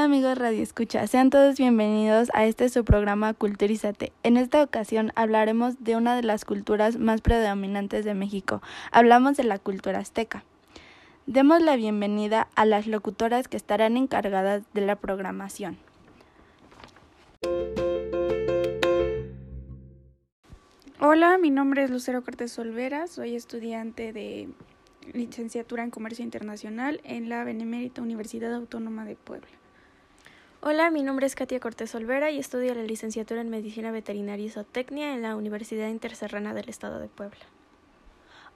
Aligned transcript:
Hola 0.00 0.06
amigos 0.06 0.38
Radio 0.38 0.62
Escucha, 0.62 1.06
sean 1.06 1.28
todos 1.28 1.58
bienvenidos 1.58 2.30
a 2.32 2.46
este 2.46 2.70
su 2.70 2.86
programa 2.86 3.34
Culturízate. 3.34 4.14
En 4.22 4.38
esta 4.38 4.62
ocasión 4.62 5.12
hablaremos 5.14 5.84
de 5.84 5.94
una 5.94 6.16
de 6.16 6.22
las 6.22 6.46
culturas 6.46 6.96
más 6.96 7.20
predominantes 7.20 8.06
de 8.06 8.14
México. 8.14 8.62
Hablamos 8.92 9.36
de 9.36 9.44
la 9.44 9.58
cultura 9.58 9.98
azteca. 9.98 10.42
Demos 11.26 11.60
la 11.60 11.76
bienvenida 11.76 12.48
a 12.54 12.64
las 12.64 12.86
locutoras 12.86 13.46
que 13.46 13.58
estarán 13.58 13.98
encargadas 13.98 14.62
de 14.72 14.80
la 14.80 14.96
programación. 14.96 15.76
Hola, 20.98 21.36
mi 21.36 21.50
nombre 21.50 21.84
es 21.84 21.90
Lucero 21.90 22.24
Cortés 22.24 22.58
Olvera, 22.58 23.06
soy 23.06 23.36
estudiante 23.36 24.14
de 24.14 24.48
licenciatura 25.12 25.82
en 25.82 25.90
Comercio 25.90 26.24
Internacional 26.24 27.02
en 27.04 27.28
la 27.28 27.44
Benemérita 27.44 28.00
Universidad 28.00 28.54
Autónoma 28.54 29.04
de 29.04 29.16
Puebla. 29.16 29.59
Hola, 30.62 30.90
mi 30.90 31.02
nombre 31.02 31.26
es 31.26 31.36
Katia 31.36 31.58
Cortés 31.58 31.94
Olvera 31.94 32.30
y 32.30 32.38
estudio 32.38 32.74
la 32.74 32.82
licenciatura 32.82 33.40
en 33.40 33.48
Medicina 33.48 33.90
Veterinaria 33.92 34.44
y 34.44 34.50
Zootecnia 34.50 35.14
en 35.14 35.22
la 35.22 35.34
Universidad 35.34 35.88
Interserrana 35.88 36.52
del 36.52 36.68
Estado 36.68 36.98
de 36.98 37.08
Puebla. 37.08 37.40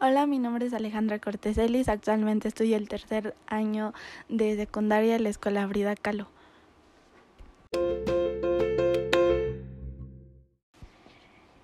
Hola, 0.02 0.26
mi 0.26 0.38
nombre 0.38 0.66
es 0.66 0.74
Alejandra 0.74 1.18
Cortés 1.18 1.56
Ellis. 1.56 1.88
Actualmente 1.88 2.48
estudio 2.48 2.76
el 2.76 2.90
tercer 2.90 3.34
año 3.46 3.94
de 4.28 4.54
secundaria 4.54 5.16
en 5.16 5.22
la 5.22 5.30
Escuela 5.30 5.66
Frida 5.66 5.96
Kahlo. 5.96 6.28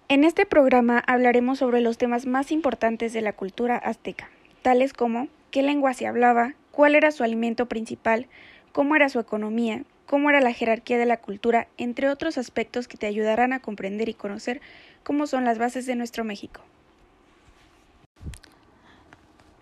En 0.08 0.24
este 0.24 0.46
programa 0.46 1.04
hablaremos 1.06 1.58
sobre 1.58 1.82
los 1.82 1.98
temas 1.98 2.24
más 2.24 2.50
importantes 2.50 3.12
de 3.12 3.20
la 3.20 3.34
cultura 3.34 3.76
azteca, 3.76 4.30
tales 4.62 4.94
como 4.94 5.28
qué 5.50 5.62
lengua 5.62 5.92
se 5.92 6.06
hablaba, 6.06 6.54
cuál 6.70 6.94
era 6.94 7.10
su 7.10 7.24
alimento 7.24 7.66
principal, 7.66 8.26
cómo 8.72 8.96
era 8.96 9.10
su 9.10 9.18
economía, 9.20 9.84
cómo 10.10 10.28
era 10.28 10.40
la 10.40 10.52
jerarquía 10.52 10.98
de 10.98 11.06
la 11.06 11.18
cultura, 11.18 11.68
entre 11.78 12.08
otros 12.08 12.36
aspectos 12.36 12.88
que 12.88 12.96
te 12.96 13.06
ayudarán 13.06 13.52
a 13.52 13.60
comprender 13.60 14.08
y 14.08 14.14
conocer 14.14 14.60
cómo 15.04 15.28
son 15.28 15.44
las 15.44 15.56
bases 15.56 15.86
de 15.86 15.94
nuestro 15.94 16.24
México. 16.24 16.62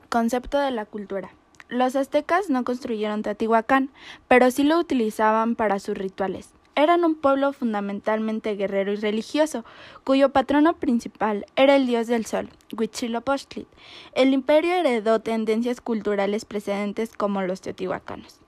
Concepto 0.09 0.59
de 0.59 0.71
la 0.71 0.87
cultura. 0.87 1.29
Los 1.69 1.97
aztecas 1.97 2.49
no 2.49 2.65
construyeron 2.65 3.21
Teotihuacán, 3.23 3.91
pero 4.27 4.51
sí 4.51 4.63
lo 4.63 4.79
utilizaban 4.79 5.55
para 5.55 5.81
sus 5.81 5.99
rituales. 5.99 6.49
Eran 6.77 7.05
un 7.05 7.15
pueblo 7.15 7.53
fundamentalmente 7.53 8.57
guerrero 8.57 8.95
y 8.95 8.97
religioso, 8.97 9.67
cuyo 10.03 10.31
patrono 10.31 10.77
principal 10.77 11.45
era 11.57 11.77
el 11.77 11.87
dios 11.87 12.07
del 12.07 12.25
sol, 12.25 12.49
Huitzilopochtli. 12.75 13.67
El 14.15 14.33
imperio 14.33 14.77
heredó 14.77 15.21
tendencias 15.21 15.83
culturales 15.83 16.47
precedentes 16.47 17.13
como 17.15 17.43
los 17.43 17.61
teotihuacanos. 17.61 18.41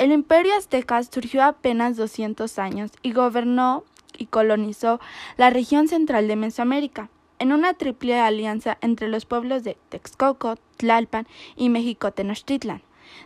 El 0.00 0.12
imperio 0.12 0.56
azteca 0.56 1.02
surgió 1.02 1.44
apenas 1.44 1.98
200 1.98 2.58
años 2.58 2.90
y 3.02 3.12
gobernó 3.12 3.84
y 4.16 4.28
colonizó 4.28 4.98
la 5.36 5.50
región 5.50 5.88
central 5.88 6.26
de 6.26 6.36
Mesoamérica, 6.36 7.10
en 7.38 7.52
una 7.52 7.74
triple 7.74 8.18
alianza 8.18 8.78
entre 8.80 9.08
los 9.08 9.26
pueblos 9.26 9.62
de 9.62 9.76
Texcoco, 9.90 10.56
Tlalpan 10.78 11.26
y 11.54 11.68
México 11.68 12.12
Tenochtitlan, 12.12 12.80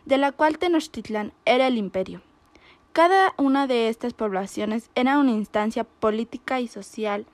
de 0.04 0.18
la 0.18 0.32
cual 0.32 0.58
Tenochtitlan 0.58 1.32
era 1.44 1.68
el 1.68 1.78
imperio. 1.78 2.22
Cada 2.92 3.34
una 3.38 3.68
de 3.68 3.88
estas 3.88 4.12
poblaciones 4.12 4.90
era 4.96 5.20
una 5.20 5.30
instancia 5.30 5.84
política 5.84 6.60
y 6.60 6.66
social 6.66 7.24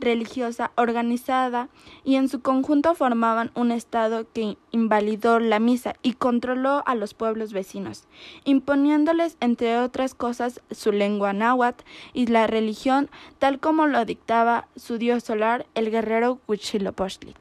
religiosa 0.00 0.72
organizada 0.76 1.68
y 2.04 2.16
en 2.16 2.28
su 2.28 2.40
conjunto 2.40 2.94
formaban 2.94 3.50
un 3.54 3.70
Estado 3.70 4.26
que 4.32 4.56
invalidó 4.70 5.38
la 5.38 5.58
misa 5.58 5.94
y 6.02 6.14
controló 6.14 6.82
a 6.86 6.94
los 6.94 7.14
pueblos 7.14 7.52
vecinos, 7.52 8.06
imponiéndoles, 8.44 9.36
entre 9.40 9.78
otras 9.78 10.14
cosas, 10.14 10.60
su 10.70 10.92
lengua 10.92 11.32
náhuatl 11.32 11.84
y 12.12 12.26
la 12.26 12.46
religión 12.46 13.10
tal 13.38 13.60
como 13.60 13.86
lo 13.86 14.04
dictaba 14.04 14.68
su 14.76 14.98
dios 14.98 15.24
solar, 15.24 15.66
el 15.74 15.90
guerrero 15.90 16.40
Huitzilopochtli. 16.46 17.34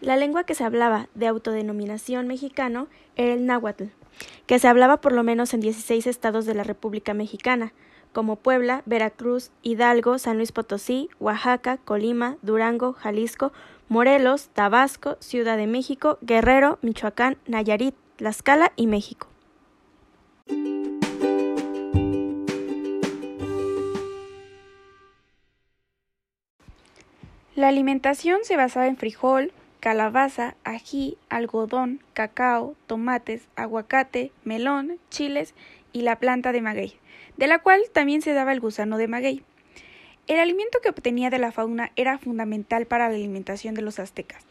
La 0.00 0.16
lengua 0.16 0.44
que 0.44 0.54
se 0.54 0.64
hablaba 0.64 1.08
de 1.14 1.26
autodenominación 1.26 2.28
mexicano 2.28 2.88
era 3.16 3.34
el 3.34 3.44
náhuatl, 3.44 3.88
que 4.48 4.58
se 4.58 4.66
hablaba 4.66 5.02
por 5.02 5.12
lo 5.12 5.22
menos 5.22 5.52
en 5.52 5.60
16 5.60 6.06
estados 6.06 6.46
de 6.46 6.54
la 6.54 6.64
República 6.64 7.12
Mexicana, 7.12 7.74
como 8.14 8.36
Puebla, 8.36 8.82
Veracruz, 8.86 9.50
Hidalgo, 9.62 10.18
San 10.18 10.38
Luis 10.38 10.52
Potosí, 10.52 11.10
Oaxaca, 11.20 11.76
Colima, 11.76 12.38
Durango, 12.40 12.94
Jalisco, 12.94 13.52
Morelos, 13.88 14.48
Tabasco, 14.48 15.18
Ciudad 15.20 15.58
de 15.58 15.66
México, 15.66 16.18
Guerrero, 16.22 16.78
Michoacán, 16.80 17.36
Nayarit, 17.46 17.94
Tlaxcala 18.16 18.72
y 18.74 18.86
México. 18.86 19.28
La 27.54 27.68
alimentación 27.68 28.38
se 28.44 28.56
basaba 28.56 28.86
en 28.86 28.96
frijol, 28.96 29.52
calabaza, 29.80 30.54
ají, 30.64 31.16
algodón, 31.28 32.00
cacao, 32.12 32.74
tomates, 32.86 33.48
aguacate, 33.56 34.32
melón, 34.44 34.98
chiles 35.10 35.54
y 35.92 36.02
la 36.02 36.16
planta 36.16 36.52
de 36.52 36.60
maguey, 36.60 36.94
de 37.36 37.46
la 37.46 37.60
cual 37.60 37.82
también 37.92 38.22
se 38.22 38.32
daba 38.32 38.52
el 38.52 38.60
gusano 38.60 38.98
de 38.98 39.08
maguey. 39.08 39.42
El 40.26 40.38
alimento 40.40 40.80
que 40.82 40.90
obtenía 40.90 41.30
de 41.30 41.38
la 41.38 41.52
fauna 41.52 41.90
era 41.96 42.18
fundamental 42.18 42.86
para 42.86 43.08
la 43.08 43.14
alimentación 43.14 43.74
de 43.74 43.82
los 43.82 43.98
aztecas, 43.98 44.44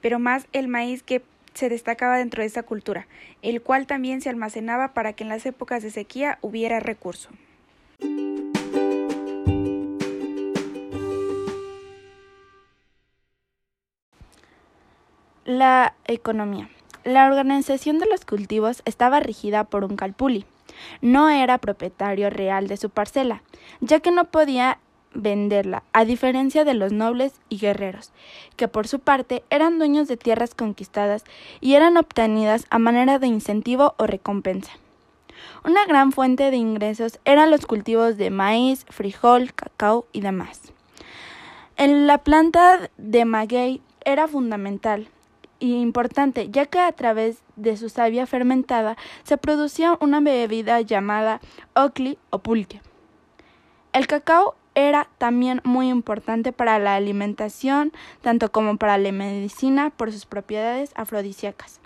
pero 0.00 0.18
más 0.18 0.46
el 0.52 0.68
maíz 0.68 1.02
que 1.02 1.22
se 1.54 1.68
destacaba 1.68 2.18
dentro 2.18 2.42
de 2.42 2.46
esta 2.46 2.62
cultura, 2.62 3.06
el 3.42 3.62
cual 3.62 3.86
también 3.86 4.20
se 4.20 4.28
almacenaba 4.30 4.94
para 4.94 5.12
que 5.12 5.24
en 5.24 5.28
las 5.28 5.46
épocas 5.46 5.82
de 5.82 5.90
sequía 5.90 6.38
hubiera 6.40 6.80
recurso. 6.80 7.30
La 15.54 15.92
economía. 16.06 16.70
La 17.04 17.26
organización 17.26 17.98
de 17.98 18.06
los 18.06 18.24
cultivos 18.24 18.80
estaba 18.86 19.20
regida 19.20 19.64
por 19.64 19.84
un 19.84 19.96
calpuli. 19.96 20.46
No 21.02 21.28
era 21.28 21.58
propietario 21.58 22.30
real 22.30 22.68
de 22.68 22.78
su 22.78 22.88
parcela, 22.88 23.42
ya 23.82 24.00
que 24.00 24.12
no 24.12 24.24
podía 24.24 24.78
venderla, 25.12 25.82
a 25.92 26.06
diferencia 26.06 26.64
de 26.64 26.72
los 26.72 26.90
nobles 26.90 27.34
y 27.50 27.58
guerreros, 27.58 28.12
que 28.56 28.66
por 28.66 28.88
su 28.88 28.98
parte 29.00 29.44
eran 29.50 29.76
dueños 29.76 30.08
de 30.08 30.16
tierras 30.16 30.54
conquistadas 30.54 31.22
y 31.60 31.74
eran 31.74 31.98
obtenidas 31.98 32.64
a 32.70 32.78
manera 32.78 33.18
de 33.18 33.26
incentivo 33.26 33.94
o 33.98 34.06
recompensa. 34.06 34.72
Una 35.66 35.84
gran 35.84 36.12
fuente 36.12 36.50
de 36.50 36.56
ingresos 36.56 37.20
eran 37.26 37.50
los 37.50 37.66
cultivos 37.66 38.16
de 38.16 38.30
maíz, 38.30 38.86
frijol, 38.88 39.52
cacao 39.52 40.06
y 40.12 40.22
demás. 40.22 40.72
En 41.76 42.06
la 42.06 42.16
planta 42.16 42.88
de 42.96 43.26
maguey 43.26 43.82
era 44.06 44.26
fundamental, 44.28 45.08
importante, 45.70 46.50
ya 46.50 46.66
que 46.66 46.80
a 46.80 46.90
través 46.90 47.42
de 47.56 47.76
su 47.76 47.88
savia 47.88 48.26
fermentada 48.26 48.96
se 49.22 49.36
producía 49.36 49.96
una 50.00 50.20
bebida 50.20 50.80
llamada 50.80 51.40
ocli 51.74 52.18
o 52.30 52.40
pulque. 52.40 52.80
El 53.92 54.06
cacao 54.06 54.56
era 54.74 55.08
también 55.18 55.60
muy 55.64 55.88
importante 55.88 56.52
para 56.52 56.78
la 56.78 56.94
alimentación, 56.94 57.92
tanto 58.22 58.50
como 58.50 58.78
para 58.78 58.98
la 58.98 59.12
medicina 59.12 59.90
por 59.90 60.10
sus 60.10 60.26
propiedades 60.26 60.92
afrodisíacas, 60.96 61.80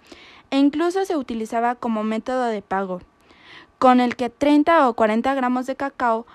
e 0.51 0.59
incluso 0.59 1.05
se 1.05 1.17
utilizaba 1.17 1.75
como 1.75 2.05
método 2.05 2.45
de 2.45 2.63
pago, 2.63 3.01
con 3.79 4.01
el 4.01 4.17
que 4.17 4.31
30 4.31 4.89
o 4.89 4.95
40 4.95 5.35
gramos 5.35 5.67
de 5.67 5.77
cacao 5.77 6.27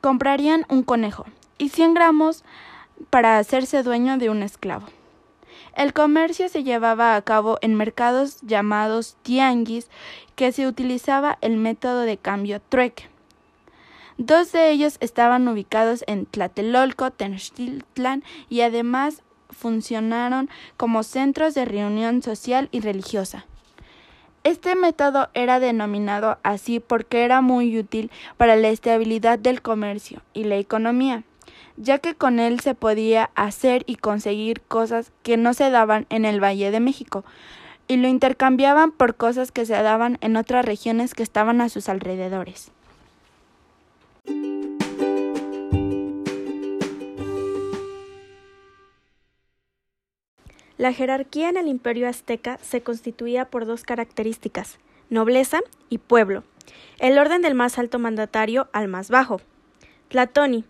comprarían 0.00 0.66
un 0.68 0.82
conejo 0.82 1.24
y 1.58 1.68
100 1.68 1.94
gramos 1.94 2.44
para 3.10 3.38
hacerse 3.38 3.82
dueño 3.82 4.18
de 4.18 4.30
un 4.30 4.42
esclavo. 4.42 4.86
El 5.76 5.92
comercio 5.92 6.48
se 6.48 6.64
llevaba 6.64 7.16
a 7.16 7.22
cabo 7.22 7.58
en 7.60 7.74
mercados 7.74 8.40
llamados 8.40 9.18
tianguis, 9.22 9.90
que 10.34 10.50
se 10.50 10.66
utilizaba 10.66 11.36
el 11.42 11.58
método 11.58 12.00
de 12.00 12.16
cambio 12.16 12.62
trueque. 12.66 13.10
Dos 14.16 14.52
de 14.52 14.70
ellos 14.70 14.96
estaban 15.00 15.46
ubicados 15.46 16.02
en 16.06 16.24
Tlatelolco, 16.24 17.10
Tenochtitlan 17.10 18.24
y 18.48 18.62
además 18.62 19.22
funcionaron 19.50 20.48
como 20.78 21.02
centros 21.02 21.52
de 21.52 21.66
reunión 21.66 22.22
social 22.22 22.70
y 22.72 22.80
religiosa. 22.80 23.44
Este 24.44 24.76
método 24.76 25.28
era 25.34 25.60
denominado 25.60 26.38
así 26.42 26.80
porque 26.80 27.24
era 27.24 27.42
muy 27.42 27.78
útil 27.78 28.10
para 28.38 28.56
la 28.56 28.68
estabilidad 28.68 29.38
del 29.38 29.60
comercio 29.60 30.22
y 30.32 30.44
la 30.44 30.56
economía 30.56 31.24
ya 31.76 31.98
que 31.98 32.14
con 32.14 32.38
él 32.38 32.60
se 32.60 32.74
podía 32.74 33.30
hacer 33.34 33.84
y 33.86 33.96
conseguir 33.96 34.60
cosas 34.62 35.12
que 35.22 35.36
no 35.36 35.54
se 35.54 35.70
daban 35.70 36.06
en 36.10 36.24
el 36.24 36.42
Valle 36.42 36.70
de 36.70 36.80
México, 36.80 37.24
y 37.88 37.96
lo 37.96 38.08
intercambiaban 38.08 38.90
por 38.90 39.14
cosas 39.14 39.52
que 39.52 39.64
se 39.64 39.74
daban 39.74 40.18
en 40.20 40.36
otras 40.36 40.64
regiones 40.64 41.14
que 41.14 41.22
estaban 41.22 41.60
a 41.60 41.68
sus 41.68 41.88
alrededores. 41.88 42.72
La 50.78 50.92
jerarquía 50.92 51.48
en 51.48 51.56
el 51.56 51.68
imperio 51.68 52.06
azteca 52.06 52.58
se 52.60 52.82
constituía 52.82 53.46
por 53.46 53.64
dos 53.64 53.82
características, 53.82 54.78
nobleza 55.08 55.60
y 55.88 55.98
pueblo, 55.98 56.44
el 56.98 57.18
orden 57.18 57.40
del 57.40 57.54
más 57.54 57.78
alto 57.78 57.98
mandatario 57.98 58.68
al 58.72 58.86
más 58.88 59.08
bajo. 59.08 59.40
Tlatoni, 60.08 60.64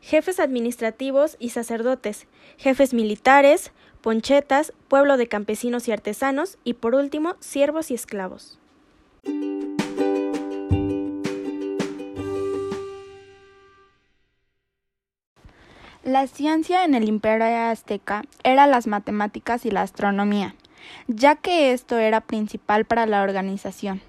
jefes 0.00 0.40
administrativos 0.40 1.36
y 1.38 1.50
sacerdotes, 1.50 2.26
jefes 2.56 2.94
militares, 2.94 3.72
ponchetas, 4.00 4.72
pueblo 4.88 5.16
de 5.16 5.28
campesinos 5.28 5.88
y 5.88 5.92
artesanos 5.92 6.58
y 6.64 6.74
por 6.74 6.94
último 6.94 7.36
siervos 7.40 7.90
y 7.90 7.94
esclavos. 7.94 8.58
La 16.02 16.26
ciencia 16.26 16.84
en 16.84 16.94
el 16.94 17.04
imperio 17.04 17.46
azteca 17.46 18.22
era 18.42 18.66
las 18.66 18.86
matemáticas 18.86 19.66
y 19.66 19.70
la 19.70 19.82
astronomía, 19.82 20.54
ya 21.08 21.36
que 21.36 21.72
esto 21.72 21.98
era 21.98 22.22
principal 22.22 22.86
para 22.86 23.04
la 23.04 23.22
organización. 23.22 24.00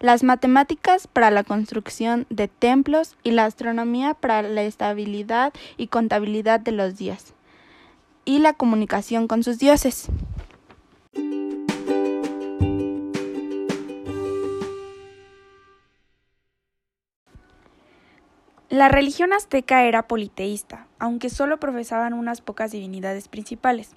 Las 0.00 0.22
matemáticas 0.22 1.06
para 1.06 1.30
la 1.30 1.44
construcción 1.44 2.26
de 2.30 2.48
templos 2.48 3.16
y 3.22 3.32
la 3.32 3.44
astronomía 3.44 4.14
para 4.14 4.42
la 4.42 4.62
estabilidad 4.62 5.52
y 5.76 5.88
contabilidad 5.88 6.60
de 6.60 6.72
los 6.72 6.96
días 6.96 7.34
y 8.24 8.40
la 8.40 8.52
comunicación 8.52 9.26
con 9.26 9.42
sus 9.42 9.58
dioses. 9.58 10.08
La 18.68 18.90
religión 18.90 19.32
azteca 19.32 19.84
era 19.84 20.06
politeísta, 20.06 20.86
aunque 20.98 21.30
solo 21.30 21.58
profesaban 21.58 22.12
unas 22.12 22.42
pocas 22.42 22.70
divinidades 22.70 23.26
principales. 23.26 23.92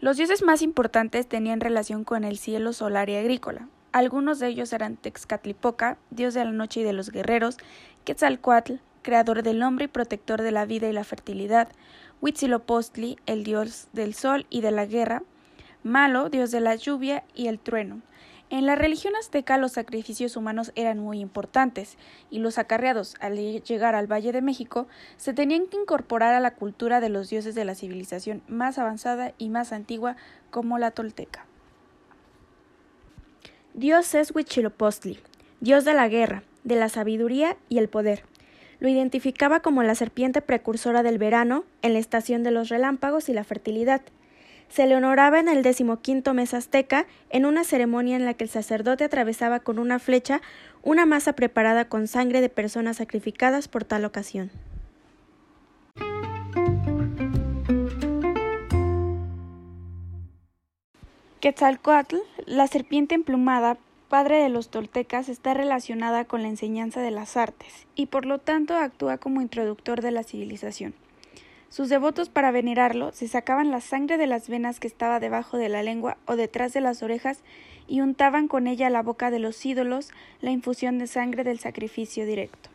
Los 0.00 0.16
dioses 0.16 0.44
más 0.44 0.62
importantes 0.62 1.28
tenían 1.28 1.60
relación 1.60 2.04
con 2.04 2.22
el 2.22 2.38
cielo 2.38 2.72
solar 2.72 3.10
y 3.10 3.16
agrícola. 3.16 3.66
Algunos 3.98 4.38
de 4.38 4.46
ellos 4.46 4.72
eran 4.72 4.96
Texcatlipoca, 4.96 5.98
dios 6.10 6.32
de 6.32 6.44
la 6.44 6.52
noche 6.52 6.78
y 6.78 6.84
de 6.84 6.92
los 6.92 7.10
guerreros, 7.10 7.56
Quetzalcoatl, 8.04 8.74
creador 9.02 9.42
del 9.42 9.60
hombre 9.60 9.86
y 9.86 9.88
protector 9.88 10.40
de 10.40 10.52
la 10.52 10.66
vida 10.66 10.88
y 10.88 10.92
la 10.92 11.02
fertilidad, 11.02 11.66
Huitzilopochtli, 12.20 13.18
el 13.26 13.42
dios 13.42 13.88
del 13.92 14.14
sol 14.14 14.46
y 14.50 14.60
de 14.60 14.70
la 14.70 14.86
guerra, 14.86 15.24
Malo, 15.82 16.28
dios 16.28 16.52
de 16.52 16.60
la 16.60 16.76
lluvia 16.76 17.24
y 17.34 17.48
el 17.48 17.58
trueno, 17.58 18.00
en 18.50 18.66
la 18.66 18.76
religión 18.76 19.16
azteca 19.16 19.58
los 19.58 19.72
sacrificios 19.72 20.36
humanos 20.36 20.70
eran 20.76 21.00
muy 21.00 21.18
importantes 21.18 21.98
y 22.30 22.38
los 22.38 22.58
acarreados 22.58 23.16
al 23.18 23.34
llegar 23.34 23.96
al 23.96 24.06
Valle 24.06 24.30
de 24.30 24.42
México 24.42 24.86
se 25.16 25.34
tenían 25.34 25.66
que 25.66 25.76
incorporar 25.76 26.34
a 26.34 26.40
la 26.40 26.54
cultura 26.54 27.00
de 27.00 27.08
los 27.08 27.30
dioses 27.30 27.56
de 27.56 27.64
la 27.64 27.74
civilización 27.74 28.42
más 28.46 28.78
avanzada 28.78 29.34
y 29.38 29.48
más 29.48 29.72
antigua 29.72 30.14
como 30.52 30.78
la 30.78 30.92
tolteca. 30.92 31.47
Dios 33.74 34.14
es 34.14 34.34
Huitzilopochtli, 34.34 35.20
dios 35.60 35.84
de 35.84 35.94
la 35.94 36.08
guerra, 36.08 36.42
de 36.64 36.76
la 36.76 36.88
sabiduría 36.88 37.56
y 37.68 37.78
el 37.78 37.88
poder. 37.88 38.24
Lo 38.80 38.88
identificaba 38.88 39.60
como 39.60 39.82
la 39.82 39.94
serpiente 39.94 40.40
precursora 40.40 41.02
del 41.02 41.18
verano 41.18 41.64
en 41.82 41.92
la 41.92 41.98
estación 41.98 42.42
de 42.42 42.50
los 42.50 42.68
relámpagos 42.68 43.28
y 43.28 43.32
la 43.32 43.44
fertilidad 43.44 44.02
se 44.68 44.86
le 44.86 44.96
honoraba 44.96 45.40
en 45.40 45.48
el 45.48 45.62
decimoquinto 45.62 46.34
mes 46.34 46.54
azteca 46.54 47.06
en 47.30 47.46
una 47.46 47.64
ceremonia 47.64 48.16
en 48.16 48.24
la 48.24 48.34
que 48.34 48.44
el 48.44 48.50
sacerdote 48.50 49.04
atravesaba 49.04 49.60
con 49.60 49.78
una 49.78 49.98
flecha 49.98 50.40
una 50.82 51.06
masa 51.06 51.32
preparada 51.32 51.88
con 51.88 52.06
sangre 52.06 52.40
de 52.40 52.48
personas 52.48 52.98
sacrificadas 52.98 53.68
por 53.68 53.84
tal 53.84 54.04
ocasión. 54.04 54.50
Quetzalcoatl, 61.40 62.16
la 62.46 62.66
serpiente 62.66 63.14
emplumada, 63.14 63.78
padre 64.08 64.42
de 64.42 64.48
los 64.48 64.70
toltecas, 64.70 65.28
está 65.28 65.54
relacionada 65.54 66.24
con 66.24 66.42
la 66.42 66.48
enseñanza 66.48 67.00
de 67.00 67.12
las 67.12 67.36
artes 67.36 67.86
y 67.94 68.06
por 68.06 68.26
lo 68.26 68.40
tanto 68.40 68.76
actúa 68.76 69.18
como 69.18 69.40
introductor 69.40 70.02
de 70.02 70.10
la 70.10 70.24
civilización. 70.24 70.94
Sus 71.68 71.90
devotos 71.90 72.28
para 72.28 72.50
venerarlo 72.50 73.12
se 73.12 73.28
sacaban 73.28 73.70
la 73.70 73.80
sangre 73.80 74.18
de 74.18 74.26
las 74.26 74.48
venas 74.48 74.80
que 74.80 74.88
estaba 74.88 75.20
debajo 75.20 75.58
de 75.58 75.68
la 75.68 75.84
lengua 75.84 76.16
o 76.26 76.34
detrás 76.34 76.72
de 76.72 76.80
las 76.80 77.04
orejas 77.04 77.44
y 77.86 78.00
untaban 78.00 78.48
con 78.48 78.66
ella 78.66 78.90
la 78.90 79.04
boca 79.04 79.30
de 79.30 79.38
los 79.38 79.64
ídolos 79.64 80.10
la 80.40 80.50
infusión 80.50 80.98
de 80.98 81.06
sangre 81.06 81.44
del 81.44 81.60
sacrificio 81.60 82.26
directo. 82.26 82.68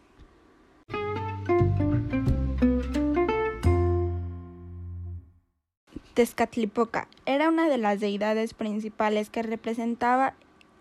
Tezcatlipoca 6.13 7.07
era 7.25 7.49
una 7.49 7.67
de 7.67 7.77
las 7.77 7.99
deidades 7.99 8.53
principales 8.53 9.29
que 9.29 9.43
representaba 9.43 10.33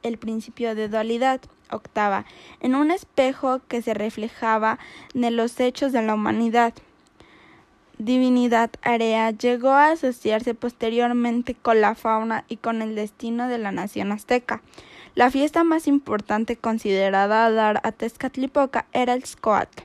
el 0.02 0.18
principio 0.18 0.74
de 0.74 0.88
dualidad, 0.88 1.40
octava, 1.70 2.24
en 2.60 2.74
un 2.74 2.90
espejo 2.90 3.60
que 3.68 3.82
se 3.82 3.94
reflejaba 3.94 4.78
en 5.14 5.36
los 5.36 5.58
hechos 5.60 5.92
de 5.92 6.02
la 6.02 6.14
humanidad 6.14 6.74
divinidad 8.04 8.70
Area 8.82 9.30
llegó 9.30 9.70
a 9.70 9.90
asociarse 9.90 10.54
posteriormente 10.54 11.54
con 11.54 11.80
la 11.80 11.94
fauna 11.94 12.44
y 12.48 12.56
con 12.56 12.82
el 12.82 12.94
destino 12.94 13.48
de 13.48 13.58
la 13.58 13.70
nación 13.70 14.12
azteca. 14.12 14.60
La 15.14 15.30
fiesta 15.30 15.62
más 15.62 15.86
importante 15.86 16.56
considerada 16.56 17.46
a 17.46 17.50
dar 17.50 17.80
a 17.84 17.92
Tezcatlipoca 17.92 18.86
era 18.92 19.12
el 19.14 19.24
Scoatl, 19.24 19.84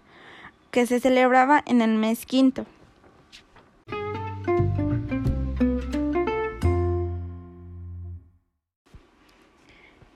que 0.72 0.86
se 0.86 1.00
celebraba 1.00 1.62
en 1.66 1.82
el 1.82 1.96
mes 1.96 2.26
quinto. 2.26 2.66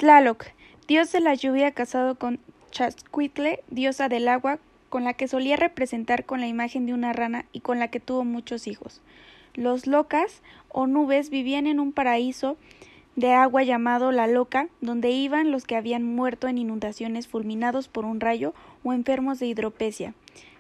Tlaloc, 0.02 0.46
dios 0.88 1.12
de 1.12 1.20
la 1.20 1.36
lluvia 1.36 1.74
casado 1.74 2.16
con 2.16 2.40
Chascuitle, 2.72 3.60
diosa 3.70 4.10
del 4.10 4.30
agua, 4.30 4.58
con 4.90 5.04
la 5.04 5.14
que 5.14 5.28
solía 5.28 5.58
representar 5.58 6.26
con 6.26 6.42
la 6.42 6.48
imagen 6.48 6.88
de 6.88 6.96
una 6.96 7.14
rana 7.14 7.46
y 7.54 7.60
con 7.60 7.78
la 7.78 7.90
que 7.90 8.00
tuvo 8.00 8.24
muchos 8.24 8.66
hijos. 8.66 9.00
Los 9.54 9.86
locas 9.86 10.42
o 10.70 10.88
nubes 10.88 11.30
vivían 11.30 11.68
en 11.68 11.80
un 11.80 11.92
paraíso 11.92 12.58
de 13.16 13.34
agua 13.34 13.62
llamado 13.62 14.12
la 14.12 14.26
loca, 14.26 14.70
donde 14.82 15.12
iban 15.12 15.52
los 15.52 15.66
que 15.66 15.76
habían 15.76 16.04
muerto 16.04 16.48
en 16.48 16.58
inundaciones 16.58 17.28
fulminados 17.28 17.88
por 17.88 18.04
un 18.06 18.20
rayo 18.20 18.56
o 18.84 18.94
enfermos 18.94 19.38
de 19.38 19.46
hidropesia, 19.46 20.16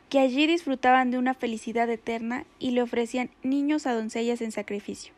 que 0.09 0.19
allí 0.19 0.45
disfrutaban 0.45 1.09
de 1.09 1.17
una 1.17 1.33
felicidad 1.33 1.89
eterna 1.89 2.45
y 2.59 2.71
le 2.71 2.83
ofrecían 2.83 3.31
niños 3.41 3.87
a 3.87 3.95
doncellas 3.95 4.39
en 4.41 4.51
sacrificio. 4.51 5.15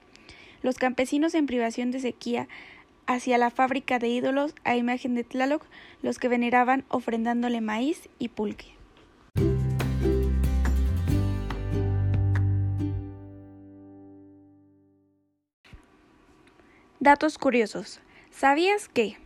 Los 0.62 0.78
campesinos 0.78 1.36
en 1.36 1.46
privación 1.46 1.92
de 1.92 2.00
sequía 2.00 2.48
hacia 3.08 3.38
la 3.38 3.50
fábrica 3.50 4.00
de 4.00 4.08
ídolos 4.08 4.56
a 4.64 4.76
imagen 4.76 5.16
de 5.16 5.24
Tlaloc, 5.24 5.66
los 6.02 6.20
que 6.20 6.28
veneraban 6.28 6.86
ofrendándole 6.90 7.62
maíz 7.62 8.10
y 8.20 8.30
pulque. 8.30 8.74
Datos 17.04 17.38
curiosos. 17.38 18.00
¿Sabías 18.32 18.88
que 18.88 19.18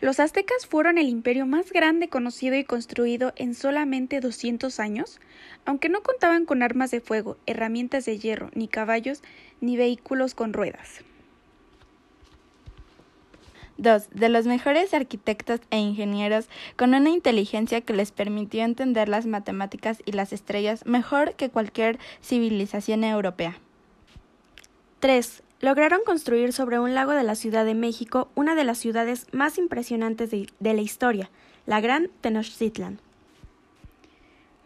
los 0.00 0.20
aztecas 0.20 0.66
fueron 0.66 0.96
el 0.96 1.06
imperio 1.06 1.44
más 1.44 1.70
grande 1.70 2.08
conocido 2.08 2.56
y 2.56 2.64
construido 2.64 3.34
en 3.36 3.54
solamente 3.54 4.20
200 4.20 4.80
años? 4.80 5.20
Aunque 5.66 5.90
no 5.90 6.02
contaban 6.02 6.46
con 6.46 6.62
armas 6.62 6.90
de 6.90 7.02
fuego, 7.02 7.36
herramientas 7.44 8.06
de 8.06 8.18
hierro, 8.18 8.50
ni 8.54 8.68
caballos, 8.68 9.22
ni 9.60 9.76
vehículos 9.76 10.34
con 10.34 10.54
ruedas. 10.54 11.04
2. 13.80 14.10
De 14.10 14.28
los 14.28 14.46
mejores 14.46 14.92
arquitectos 14.92 15.60
e 15.70 15.78
ingenieros 15.78 16.48
con 16.76 16.94
una 16.94 17.08
inteligencia 17.08 17.80
que 17.80 17.94
les 17.94 18.12
permitió 18.12 18.62
entender 18.62 19.08
las 19.08 19.26
matemáticas 19.26 20.02
y 20.04 20.12
las 20.12 20.32
estrellas 20.34 20.84
mejor 20.84 21.34
que 21.34 21.48
cualquier 21.48 21.98
civilización 22.22 23.04
europea. 23.04 23.58
3 25.00 25.42
lograron 25.60 26.00
construir 26.04 26.52
sobre 26.52 26.78
un 26.78 26.94
lago 26.94 27.12
de 27.12 27.22
la 27.22 27.34
Ciudad 27.34 27.64
de 27.64 27.74
México 27.74 28.28
una 28.34 28.54
de 28.54 28.64
las 28.64 28.78
ciudades 28.78 29.26
más 29.32 29.56
impresionantes 29.56 30.30
de, 30.30 30.46
la 30.60 30.80
historia, 30.80 31.30
la 31.66 31.80
Gran 31.80 32.10
Tenochtitlan. 32.20 33.00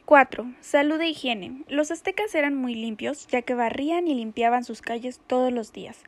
4. 0.07 0.53
Salud 0.61 1.01
e 1.01 1.09
higiene. 1.09 1.63
Los 1.69 1.91
aztecas 1.91 2.35
eran 2.35 2.55
muy 2.55 2.75
limpios, 2.75 3.27
ya 3.29 3.43
que 3.43 3.55
barrían 3.55 4.07
y 4.07 4.15
limpiaban 4.15 4.65
sus 4.65 4.83
calles 4.83 5.21
todos 5.27 5.53
los 5.53 5.73
días. 5.73 5.99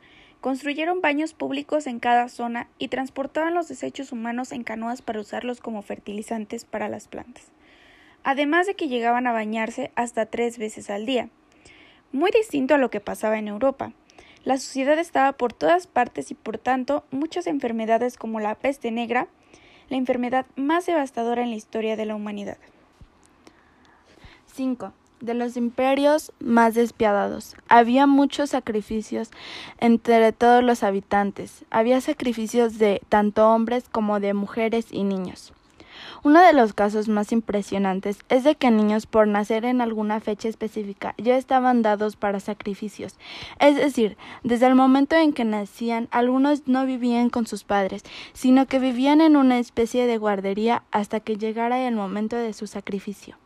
Construyeron 0.41 1.01
baños 1.01 1.33
públicos 1.33 1.87
en 1.87 1.99
cada 1.99 2.29
zona 2.29 2.69
y 2.77 2.89
transportaban 2.89 3.55
los 3.55 3.67
desechos 3.67 4.11
humanos 4.11 4.51
en 4.51 4.63
canoas 4.63 5.01
para 5.01 5.19
usarlos 5.19 5.61
como 5.61 5.81
fertilizantes 5.81 6.63
para 6.63 6.89
las 6.89 7.07
plantas. 7.07 7.45
Además 8.23 8.67
de 8.67 8.75
que 8.75 8.87
llegaban 8.87 9.25
a 9.25 9.31
bañarse 9.31 9.91
hasta 9.95 10.27
tres 10.27 10.57
veces 10.57 10.89
al 10.89 11.05
día. 11.05 11.29
Muy 12.11 12.29
distinto 12.31 12.75
a 12.75 12.77
lo 12.77 12.89
que 12.89 12.99
pasaba 12.99 13.39
en 13.39 13.47
Europa. 13.47 13.93
La 14.43 14.57
suciedad 14.57 14.99
estaba 14.99 15.33
por 15.33 15.53
todas 15.53 15.87
partes 15.87 16.31
y 16.31 16.35
por 16.35 16.57
tanto 16.57 17.03
muchas 17.11 17.47
enfermedades 17.47 18.17
como 18.17 18.39
la 18.39 18.55
peste 18.55 18.91
negra, 18.91 19.27
la 19.89 19.97
enfermedad 19.97 20.45
más 20.55 20.85
devastadora 20.85 21.43
en 21.43 21.49
la 21.49 21.55
historia 21.55 21.95
de 21.95 22.05
la 22.05 22.15
humanidad. 22.15 22.57
5. 24.53 24.93
De 25.19 25.33
los 25.33 25.57
imperios 25.57 26.31
más 26.39 26.75
despiadados. 26.75 27.55
Había 27.67 28.07
muchos 28.07 28.51
sacrificios 28.51 29.31
entre 29.79 30.31
todos 30.31 30.63
los 30.63 30.83
habitantes. 30.83 31.65
Había 31.69 32.01
sacrificios 32.01 32.77
de 32.77 33.01
tanto 33.09 33.49
hombres 33.49 33.85
como 33.89 34.19
de 34.19 34.33
mujeres 34.33 34.87
y 34.91 35.03
niños. 35.03 35.53
Uno 36.23 36.41
de 36.41 36.53
los 36.53 36.73
casos 36.73 37.07
más 37.07 37.31
impresionantes 37.31 38.19
es 38.29 38.43
de 38.43 38.55
que 38.55 38.71
niños 38.71 39.05
por 39.05 39.27
nacer 39.27 39.65
en 39.65 39.81
alguna 39.81 40.19
fecha 40.19 40.47
específica 40.47 41.13
ya 41.17 41.37
estaban 41.37 41.81
dados 41.81 42.15
para 42.15 42.39
sacrificios. 42.39 43.17
Es 43.59 43.75
decir, 43.75 44.17
desde 44.43 44.67
el 44.67 44.75
momento 44.75 45.15
en 45.15 45.33
que 45.33 45.45
nacían, 45.45 46.07
algunos 46.11 46.67
no 46.67 46.85
vivían 46.85 47.29
con 47.29 47.47
sus 47.47 47.63
padres, 47.63 48.03
sino 48.33 48.65
que 48.65 48.79
vivían 48.79 49.21
en 49.21 49.37
una 49.37 49.59
especie 49.59 50.07
de 50.07 50.17
guardería 50.17 50.83
hasta 50.91 51.19
que 51.19 51.37
llegara 51.37 51.87
el 51.87 51.95
momento 51.95 52.35
de 52.35 52.53
su 52.53 52.67
sacrificio. 52.67 53.37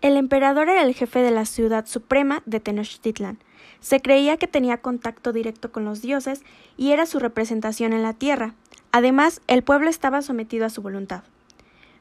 El 0.00 0.16
emperador 0.16 0.68
era 0.68 0.82
el 0.82 0.94
jefe 0.94 1.22
de 1.22 1.32
la 1.32 1.44
ciudad 1.44 1.86
suprema 1.86 2.42
de 2.46 2.60
Tenochtitlan. 2.60 3.38
Se 3.80 4.00
creía 4.00 4.36
que 4.36 4.46
tenía 4.46 4.78
contacto 4.78 5.32
directo 5.32 5.72
con 5.72 5.84
los 5.84 6.02
dioses 6.02 6.42
y 6.76 6.92
era 6.92 7.04
su 7.04 7.18
representación 7.18 7.92
en 7.92 8.02
la 8.02 8.12
tierra. 8.12 8.54
Además, 8.92 9.40
el 9.48 9.62
pueblo 9.62 9.90
estaba 9.90 10.22
sometido 10.22 10.66
a 10.66 10.70
su 10.70 10.82
voluntad. 10.82 11.24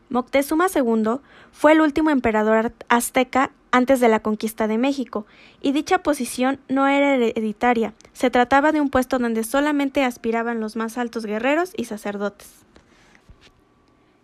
Moctezuma 0.09 0.67
II 0.73 1.19
fue 1.51 1.73
el 1.73 1.81
último 1.81 2.11
emperador 2.11 2.71
azteca 2.87 3.51
antes 3.71 3.99
de 3.99 4.07
la 4.07 4.21
conquista 4.21 4.67
de 4.67 4.77
México, 4.77 5.25
y 5.61 5.71
dicha 5.71 5.99
posición 5.99 6.59
no 6.69 6.87
era 6.87 7.15
hereditaria, 7.15 7.93
se 8.13 8.29
trataba 8.29 8.71
de 8.71 8.79
un 8.79 8.89
puesto 8.89 9.19
donde 9.19 9.43
solamente 9.43 10.03
aspiraban 10.03 10.61
los 10.61 10.75
más 10.75 10.97
altos 10.97 11.25
guerreros 11.25 11.73
y 11.75 11.85
sacerdotes. 11.85 12.49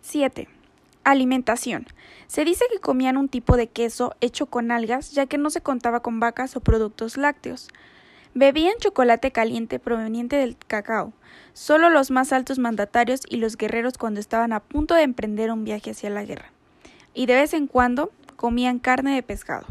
7. 0.02 0.48
Alimentación. 1.04 1.86
Se 2.28 2.46
dice 2.46 2.66
que 2.72 2.80
comían 2.80 3.18
un 3.18 3.30
tipo 3.30 3.58
de 3.58 3.68
queso 3.68 4.16
hecho 4.22 4.46
con 4.46 4.72
algas, 4.72 5.12
ya 5.12 5.26
que 5.26 5.38
no 5.38 5.50
se 5.50 5.62
contaba 5.62 6.02
con 6.02 6.20
vacas 6.20 6.56
o 6.56 6.62
productos 6.62 7.18
lácteos. 7.18 7.70
Bebían 8.34 8.78
chocolate 8.80 9.32
caliente 9.32 9.80
proveniente 9.80 10.38
del 10.38 10.58
cacao, 10.58 11.14
solo 11.54 11.90
los 11.90 12.10
más 12.10 12.34
altos 12.34 12.58
mandatarios 12.58 13.22
y 13.30 13.38
los 13.38 13.58
guerreros 13.58 13.98
cuando 13.98 14.20
estaban 14.20 14.54
a 14.54 14.60
punto 14.60 14.96
de 14.96 15.04
emprender 15.04 15.52
un 15.52 15.64
viaje 15.64 15.92
hacia 15.92 16.10
la 16.10 16.24
guerra. 16.24 16.52
Y 17.14 17.28
de 17.28 17.36
vez 17.36 17.54
en 17.54 17.68
cuando 17.68 18.12
comían 18.36 18.80
carne 18.80 19.14
de 19.14 19.22
pescado. 19.22 19.68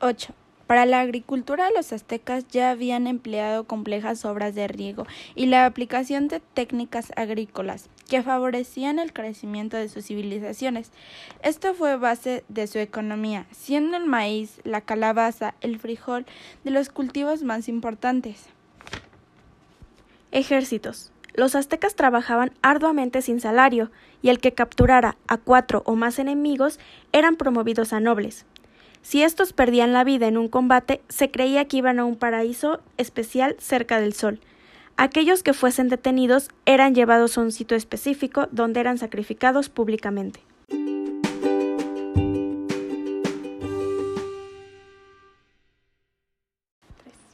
8. 0.00 0.34
Para 0.70 0.86
la 0.86 1.00
agricultura 1.00 1.68
los 1.74 1.92
aztecas 1.92 2.46
ya 2.46 2.70
habían 2.70 3.08
empleado 3.08 3.64
complejas 3.64 4.24
obras 4.24 4.54
de 4.54 4.68
riego 4.68 5.04
y 5.34 5.46
la 5.46 5.66
aplicación 5.66 6.28
de 6.28 6.38
técnicas 6.38 7.10
agrícolas 7.16 7.88
que 8.08 8.22
favorecían 8.22 9.00
el 9.00 9.12
crecimiento 9.12 9.76
de 9.76 9.88
sus 9.88 10.06
civilizaciones. 10.06 10.92
Esto 11.42 11.74
fue 11.74 11.96
base 11.96 12.44
de 12.48 12.68
su 12.68 12.78
economía, 12.78 13.46
siendo 13.50 13.96
el 13.96 14.06
maíz, 14.06 14.60
la 14.62 14.80
calabaza, 14.80 15.56
el 15.60 15.80
frijol 15.80 16.24
de 16.62 16.70
los 16.70 16.88
cultivos 16.88 17.42
más 17.42 17.68
importantes. 17.68 18.46
Ejércitos. 20.30 21.10
Los 21.34 21.56
aztecas 21.56 21.96
trabajaban 21.96 22.52
arduamente 22.62 23.22
sin 23.22 23.40
salario, 23.40 23.90
y 24.22 24.28
el 24.28 24.38
que 24.38 24.52
capturara 24.52 25.16
a 25.26 25.36
cuatro 25.36 25.82
o 25.84 25.96
más 25.96 26.20
enemigos 26.20 26.78
eran 27.12 27.34
promovidos 27.34 27.92
a 27.92 27.98
nobles. 27.98 28.46
Si 29.02 29.22
estos 29.22 29.52
perdían 29.52 29.92
la 29.92 30.04
vida 30.04 30.28
en 30.28 30.36
un 30.36 30.48
combate, 30.48 31.00
se 31.08 31.30
creía 31.30 31.64
que 31.66 31.78
iban 31.78 31.98
a 31.98 32.04
un 32.04 32.16
paraíso 32.16 32.80
especial 32.96 33.56
cerca 33.58 34.00
del 34.00 34.12
sol. 34.12 34.40
Aquellos 34.96 35.42
que 35.42 35.54
fuesen 35.54 35.88
detenidos 35.88 36.50
eran 36.66 36.94
llevados 36.94 37.38
a 37.38 37.40
un 37.40 37.52
sitio 37.52 37.76
específico 37.76 38.48
donde 38.50 38.80
eran 38.80 38.98
sacrificados 38.98 39.70
públicamente. 39.70 40.40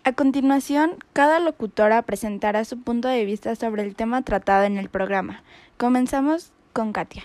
A 0.04 0.12
continuación, 0.12 0.92
cada 1.12 1.40
locutora 1.40 2.00
presentará 2.02 2.64
su 2.64 2.80
punto 2.80 3.08
de 3.08 3.25
vista 3.25 3.56
sobre 3.56 3.82
el 3.82 3.96
tema 3.96 4.23
tratado 4.23 4.62
en 4.62 4.78
el 4.78 4.88
programa. 4.88 5.42
Comenzamos 5.78 6.52
con 6.73 6.92
Katia. 6.92 7.25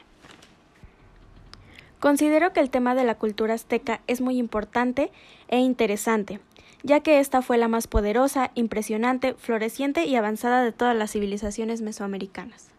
Considero 2.02 2.52
que 2.52 2.60
el 2.60 2.72
tema 2.72 2.96
de 2.96 3.04
la 3.04 3.20
cultura 3.20 3.54
azteca 3.54 4.02
es 4.08 4.22
muy 4.22 4.40
importante 4.40 5.12
e 5.50 5.60
interesante, 5.60 6.40
ya 6.82 7.02
que 7.02 7.20
esta 7.20 7.44
fue 7.44 7.60
la 7.60 7.68
más 7.68 7.86
poderosa, 7.86 8.50
impresionante, 8.56 9.36
floreciente 9.36 10.06
y 10.06 10.16
avanzada 10.16 10.64
de 10.64 10.72
todas 10.72 10.96
las 10.96 11.12
civilizaciones 11.12 11.84
mesoamericanas. 11.84 12.70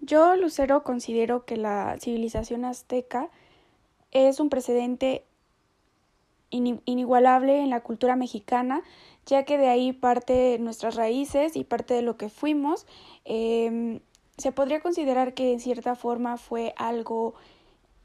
Yo, 0.00 0.36
Lucero, 0.36 0.84
considero 0.84 1.44
que 1.44 1.56
la 1.56 1.96
civilización 1.98 2.64
azteca 2.64 3.30
es 4.12 4.38
un 4.38 4.48
precedente 4.48 5.24
inigualable 6.50 7.60
en 7.60 7.68
la 7.68 7.80
cultura 7.80 8.14
mexicana, 8.14 8.82
ya 9.26 9.42
que 9.42 9.58
de 9.58 9.70
ahí 9.70 9.92
parte 9.92 10.56
nuestras 10.60 10.94
raíces 10.94 11.56
y 11.56 11.64
parte 11.64 11.94
de 11.94 12.02
lo 12.02 12.16
que 12.16 12.28
fuimos. 12.28 12.86
Em, 13.24 13.98
se 14.36 14.52
podría 14.52 14.80
considerar 14.80 15.34
que 15.34 15.52
en 15.52 15.58
cierta 15.58 15.96
forma 15.96 16.36
fue 16.36 16.74
algo 16.76 17.34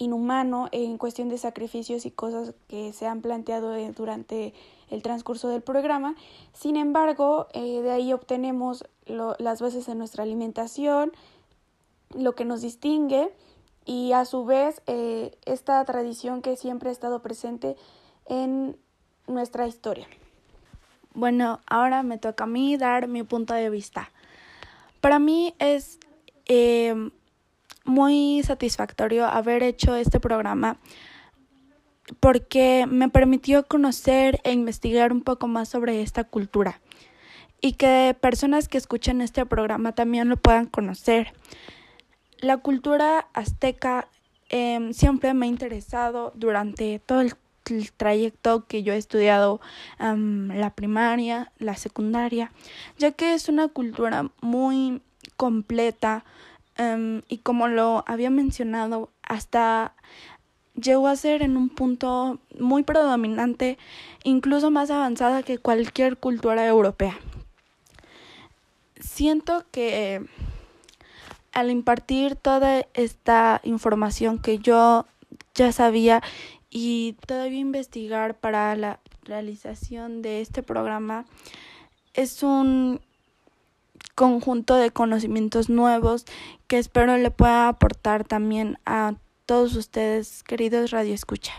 inhumano 0.04 0.70
en 0.72 0.98
cuestión 0.98 1.30
de 1.30 1.38
sacrificios 1.38 2.06
y 2.06 2.12
cosas 2.12 2.54
que 2.68 2.94
se 2.94 3.08
han 3.08 3.22
planteado 3.22 3.76
eh, 3.76 3.92
durante 3.96 4.54
el 4.90 5.02
transcurso 5.02 5.50
del 5.50 5.62
programa. 5.62 6.16
Sin 6.54 6.76
embargo, 6.76 7.48
eh, 7.54 7.82
de 7.82 7.92
ahí 7.92 8.14
obtenemos 8.14 8.86
las 9.06 9.62
bases 9.62 9.86
de 9.86 9.96
nuestra 9.96 10.24
alimentación, 10.24 11.12
lo 12.16 12.36
que 12.36 12.46
nos 12.46 12.62
distingue 12.62 13.32
y 13.86 14.12
a 14.14 14.26
su 14.26 14.46
vez 14.46 14.82
eh, 14.88 15.38
esta 15.46 15.84
tradición 15.86 16.42
que 16.42 16.56
siempre 16.56 16.90
ha 16.90 16.92
estado 16.92 17.22
presente 17.22 17.76
en 18.28 18.78
nuestra 19.28 19.68
historia. 19.68 20.08
Bueno, 21.14 21.60
ahora 21.68 22.04
me 22.04 22.18
toca 22.18 22.46
a 22.46 22.48
mí 22.48 22.78
dar 22.78 23.08
mi 23.08 23.24
punto 23.24 23.54
de 23.54 23.70
vista. 23.70 24.10
Para 25.02 25.20
mí 25.20 25.54
es 25.60 26.00
muy 27.84 28.42
satisfactorio 28.44 29.26
haber 29.26 29.64
hecho 29.64 29.96
este 29.96 30.20
programa 30.20 30.78
porque 32.20 32.86
me 32.88 33.10
permitió 33.10 33.66
conocer 33.66 34.40
e 34.44 34.52
investigar 34.52 35.12
un 35.12 35.22
poco 35.22 35.48
más 35.48 35.70
sobre 35.70 36.02
esta 36.02 36.24
cultura 36.24 36.82
y 37.62 37.74
que 37.74 38.16
personas 38.20 38.68
que 38.68 38.78
escuchen 38.78 39.22
este 39.22 39.46
programa 39.46 39.94
también 39.94 40.28
lo 40.28 40.36
puedan 40.36 40.66
conocer. 40.66 41.34
La 42.40 42.58
cultura 42.58 43.30
azteca 43.34 44.10
em, 44.50 44.92
siempre 44.92 45.34
me 45.34 45.46
ha 45.46 45.50
interesado 45.50 46.34
durante 46.36 47.00
todo 47.00 47.22
el, 47.22 47.34
trayecto 47.96 48.68
que 48.68 48.84
yo 48.84 48.92
he 48.92 48.98
estudiado 48.98 49.62
la 49.98 50.74
primaria, 50.76 51.54
la 51.60 51.78
secundaria, 51.78 52.52
ya 52.98 53.12
que 53.12 53.34
es 53.34 53.48
una 53.48 53.70
cultura 53.70 54.30
muy 54.42 55.02
completa, 55.38 56.26
Em, 56.78 57.22
y 57.28 57.38
como 57.38 57.68
lo 57.68 58.04
había 58.08 58.30
mencionado, 58.30 59.10
hasta 59.22 59.96
llegó 60.76 61.08
a 61.08 61.16
ser 61.16 61.44
en 61.44 61.56
un 61.56 61.70
punto 61.70 62.40
muy 62.60 62.84
predominante, 62.84 63.78
incluso 64.24 64.72
más 64.72 64.90
avanzada 64.90 65.44
que 65.44 65.60
cualquier 65.60 66.18
cultura 66.18 66.66
europea. 66.66 67.20
Siento 69.00 69.66
que 69.72 70.26
al 71.52 71.70
impartir 71.70 72.36
toda 72.36 72.86
esta 72.94 73.62
información 73.64 74.40
que 74.40 74.58
yo 74.58 75.06
ya 75.54 75.72
sabía 75.72 76.24
y 76.72 77.16
todavía 77.28 77.60
investigar 77.60 78.36
para 78.36 78.76
la 78.76 79.00
realización 79.24 80.24
de 80.24 80.42
este 80.42 80.64
programa, 80.64 81.26
es 82.16 82.42
un 82.42 83.00
conjunto 84.16 84.76
de 84.76 84.92
conocimientos 84.92 85.70
nuevos 85.70 86.26
que 86.68 86.78
espero 86.78 87.18
le 87.18 87.32
pueda 87.32 87.68
aportar 87.68 88.24
también 88.24 88.78
a 88.86 89.16
todos 89.46 89.76
ustedes, 89.76 90.44
queridos 90.44 90.92
Radio 90.92 91.14
Escucha. 91.14 91.54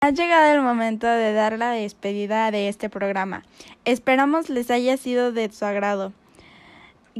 Ha 0.00 0.10
llegado 0.10 0.54
el 0.54 0.62
momento 0.62 1.06
de 1.06 1.32
dar 1.32 1.58
la 1.58 1.72
despedida 1.72 2.50
de 2.50 2.68
este 2.68 2.88
programa. 2.88 3.44
Esperamos 3.84 4.48
les 4.48 4.70
haya 4.70 4.96
sido 4.96 5.32
de 5.32 5.50
su 5.52 5.64
agrado 5.66 6.12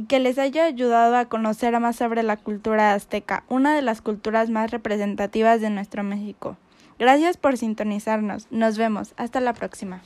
que 0.07 0.19
les 0.19 0.37
haya 0.37 0.65
ayudado 0.65 1.15
a 1.15 1.25
conocer 1.25 1.79
más 1.79 1.95
sobre 1.95 2.23
la 2.23 2.37
cultura 2.37 2.93
azteca, 2.93 3.43
una 3.49 3.75
de 3.75 3.81
las 3.81 4.01
culturas 4.01 4.49
más 4.49 4.71
representativas 4.71 5.61
de 5.61 5.69
nuestro 5.69 6.03
México. 6.03 6.57
Gracias 6.97 7.37
por 7.37 7.57
sintonizarnos. 7.57 8.47
Nos 8.51 8.77
vemos. 8.77 9.13
Hasta 9.17 9.39
la 9.39 9.53
próxima. 9.53 10.01